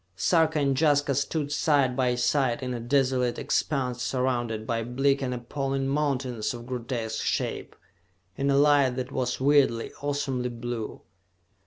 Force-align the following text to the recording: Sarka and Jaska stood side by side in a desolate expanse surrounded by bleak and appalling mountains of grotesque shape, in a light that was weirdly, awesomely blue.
Sarka 0.15 0.57
and 0.57 0.75
Jaska 0.81 1.13
stood 1.13 1.51
side 1.51 1.95
by 1.95 2.15
side 2.15 2.63
in 2.63 2.73
a 2.73 2.79
desolate 2.79 3.37
expanse 3.37 4.01
surrounded 4.01 4.65
by 4.65 4.83
bleak 4.83 5.21
and 5.21 5.31
appalling 5.31 5.87
mountains 5.87 6.55
of 6.55 6.65
grotesque 6.65 7.23
shape, 7.23 7.75
in 8.35 8.49
a 8.49 8.57
light 8.57 8.95
that 8.95 9.11
was 9.11 9.39
weirdly, 9.39 9.91
awesomely 10.01 10.49
blue. 10.49 11.03